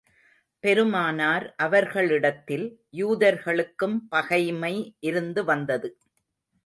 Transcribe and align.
பெருமானார் 0.63 1.53
அவர்களிடத்தில், 1.57 2.65
யூதர்களுக்கும் 2.97 3.97
பகைமை 4.09 4.73
இருந்து 4.99 5.43
வந்தது. 5.43 5.91